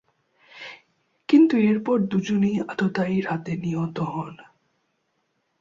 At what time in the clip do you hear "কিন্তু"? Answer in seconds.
1.29-1.55